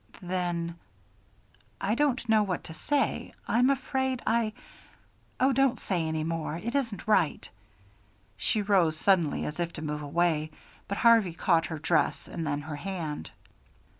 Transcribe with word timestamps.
"Then" 0.23 0.79
"I 1.79 1.93
don't 1.93 2.27
know 2.27 2.41
what 2.41 2.63
to 2.63 2.73
say. 2.73 3.35
I'm 3.47 3.69
afraid 3.69 4.23
I 4.25 4.53
Oh, 5.39 5.53
don't 5.53 5.79
say 5.79 6.01
any 6.07 6.23
more! 6.23 6.57
It 6.57 6.73
isn't 6.73 7.07
right." 7.07 7.47
She 8.35 8.63
rose 8.63 8.97
suddenly 8.97 9.45
as 9.45 9.59
if 9.59 9.73
to 9.73 9.83
move 9.83 10.01
away, 10.01 10.49
but 10.87 10.97
Harvey 10.97 11.33
caught 11.33 11.67
her 11.67 11.77
dress 11.77 12.27
and 12.27 12.47
then 12.47 12.61
her 12.61 12.77
hand. 12.77 13.29